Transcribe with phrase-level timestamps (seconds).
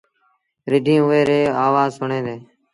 [0.71, 2.43] رڍينٚ اُئي ريٚ آوآز سُڻيݩ دينٚ